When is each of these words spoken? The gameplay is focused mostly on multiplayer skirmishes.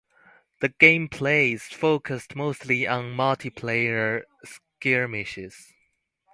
The 0.61 0.69
gameplay 0.69 1.53
is 1.53 1.61
focused 1.65 2.35
mostly 2.35 2.87
on 2.87 3.13
multiplayer 3.15 4.23
skirmishes. 4.43 5.73